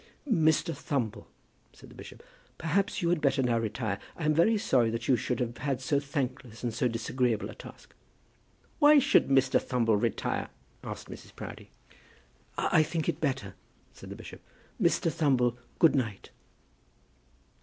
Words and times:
"Mr. 0.27 0.75
Thumble," 0.75 1.27
said 1.73 1.89
the 1.89 1.93
bishop, 1.95 2.23
"perhaps 2.57 3.03
you 3.03 3.09
had 3.09 3.21
better 3.21 3.43
now 3.43 3.59
retire. 3.59 3.99
I 4.17 4.25
am 4.25 4.33
very 4.33 4.57
sorry 4.57 4.89
that 4.89 5.07
you 5.07 5.15
should 5.15 5.39
have 5.39 5.57
had 5.57 5.79
so 5.79 5.99
thankless 5.99 6.63
and 6.63 6.73
so 6.73 6.87
disagreeable 6.87 7.51
a 7.51 7.53
task." 7.53 7.93
"Why 8.79 8.97
should 8.97 9.27
Mr. 9.27 9.61
Thumble 9.61 9.97
retire?" 10.01 10.49
asked 10.83 11.07
Mrs. 11.07 11.35
Proudie. 11.35 11.69
"I 12.57 12.81
think 12.81 13.09
it 13.09 13.21
better," 13.21 13.53
said 13.93 14.09
the 14.09 14.15
bishop. 14.15 14.41
"Mr. 14.81 15.11
Thumble, 15.11 15.55
good 15.77 15.93
night." 15.95 16.31